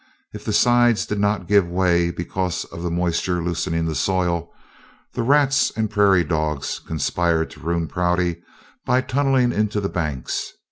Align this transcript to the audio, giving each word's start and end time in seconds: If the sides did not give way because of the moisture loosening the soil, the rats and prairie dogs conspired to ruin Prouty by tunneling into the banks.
If 0.33 0.43
the 0.45 0.51
sides 0.51 1.05
did 1.05 1.19
not 1.19 1.45
give 1.47 1.67
way 1.69 2.09
because 2.09 2.65
of 2.65 2.81
the 2.81 2.89
moisture 2.89 3.43
loosening 3.43 3.85
the 3.85 3.93
soil, 3.93 4.49
the 5.13 5.21
rats 5.21 5.69
and 5.77 5.91
prairie 5.91 6.23
dogs 6.23 6.79
conspired 6.87 7.51
to 7.51 7.59
ruin 7.59 7.87
Prouty 7.87 8.41
by 8.83 9.01
tunneling 9.01 9.51
into 9.51 9.79
the 9.79 9.89
banks. 9.89 10.53